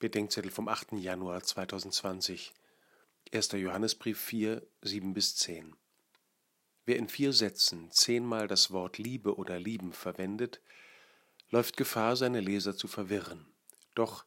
[0.00, 0.92] Bedenkzettel vom 8.
[0.92, 2.54] Januar 2020.
[3.34, 3.52] 1.
[3.52, 5.76] Johannesbrief 4, 7 bis 10.
[6.86, 10.62] Wer in vier Sätzen zehnmal das Wort Liebe oder Lieben verwendet,
[11.50, 13.44] läuft Gefahr, seine Leser zu verwirren.
[13.94, 14.24] Doch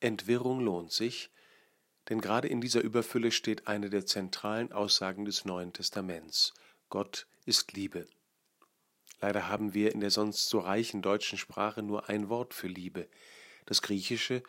[0.00, 1.30] Entwirrung lohnt sich,
[2.08, 6.52] denn gerade in dieser Überfülle steht eine der zentralen Aussagen des Neuen Testaments.
[6.88, 8.08] Gott ist Liebe.
[9.20, 13.08] Leider haben wir in der sonst so reichen deutschen Sprache nur ein Wort für Liebe.
[13.66, 14.42] Das Griechische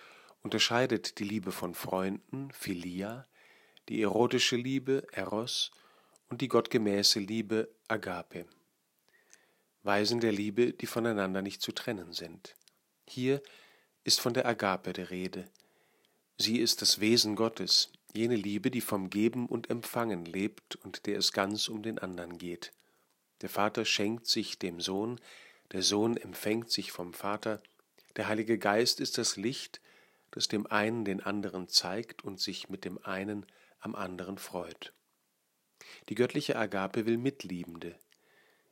[0.43, 3.25] unterscheidet die Liebe von Freunden, Philia,
[3.89, 5.71] die erotische Liebe, Eros,
[6.29, 8.45] und die gottgemäße Liebe, Agape.
[9.83, 12.55] Weisen der Liebe, die voneinander nicht zu trennen sind.
[13.07, 13.41] Hier
[14.03, 15.45] ist von der Agape der Rede.
[16.37, 21.17] Sie ist das Wesen Gottes, jene Liebe, die vom Geben und Empfangen lebt und der
[21.17, 22.71] es ganz um den anderen geht.
[23.41, 25.19] Der Vater schenkt sich dem Sohn,
[25.71, 27.61] der Sohn empfängt sich vom Vater,
[28.15, 29.81] der Heilige Geist ist das Licht,
[30.33, 33.45] das dem einen den anderen zeigt und sich mit dem einen
[33.79, 34.91] am anderen freut.
[36.09, 37.95] Die göttliche Agape will Mitliebende.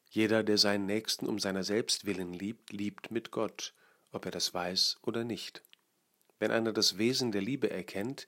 [0.10, 3.76] Jeder, der seinen Nächsten um seiner selbst willen liebt, liebt mit Gott,
[4.12, 5.62] ob er das weiß oder nicht.
[6.40, 8.28] Wenn einer das Wesen der Liebe erkennt,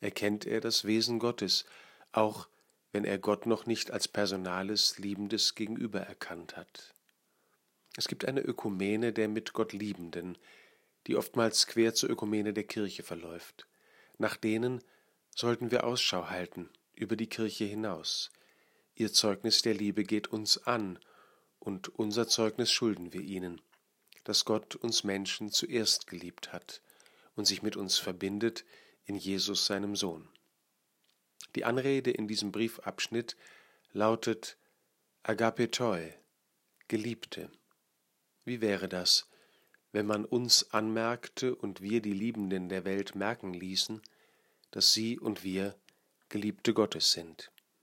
[0.00, 1.66] erkennt er das Wesen Gottes,
[2.10, 2.48] auch
[2.90, 6.92] wenn er Gott noch nicht als personales, liebendes Gegenüber erkannt hat.
[7.96, 10.36] Es gibt eine Ökumene der mit Gott Liebenden,
[11.06, 13.66] die oftmals quer zur Ökumene der Kirche verläuft.
[14.18, 14.82] Nach denen
[15.34, 18.30] sollten wir Ausschau halten, über die Kirche hinaus.
[18.94, 20.98] Ihr Zeugnis der Liebe geht uns an,
[21.58, 23.60] und unser Zeugnis schulden wir ihnen,
[24.24, 26.82] dass Gott uns Menschen zuerst geliebt hat
[27.34, 28.64] und sich mit uns verbindet
[29.06, 30.28] in Jesus seinem Sohn.
[31.54, 33.36] Die Anrede in diesem Briefabschnitt
[33.92, 34.58] lautet
[35.22, 36.12] Agapetoi,
[36.88, 37.50] Geliebte.
[38.44, 39.28] Wie wäre das,
[39.94, 44.02] wenn man uns anmerkte und wir die Liebenden der Welt merken ließen,
[44.72, 45.76] dass sie und wir
[46.28, 47.52] Geliebte Gottes sind.